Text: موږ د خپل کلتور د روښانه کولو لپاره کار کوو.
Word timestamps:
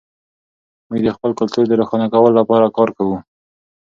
موږ 0.87 1.01
د 1.05 1.09
خپل 1.15 1.31
کلتور 1.39 1.63
د 1.67 1.73
روښانه 1.79 2.07
کولو 2.13 2.37
لپاره 2.39 2.73
کار 2.77 2.89
کوو. 2.97 3.17